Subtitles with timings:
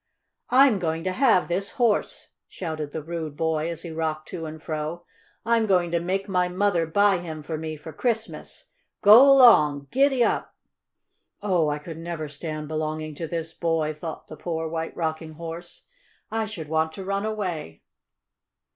[0.49, 4.59] "I'm going to have this Horse!" shouted the rude boy, as he rocked to and
[4.59, 5.05] fro.
[5.45, 8.69] "I'm going to make my mother buy him for me for Christmas.
[9.03, 9.85] Go 'long!
[9.91, 10.55] Gid dap!"
[11.43, 15.85] "Oh, I never could stand belonging to this boy!" thought the poor White Rocking Horse.
[16.31, 17.83] "I should want to run away!"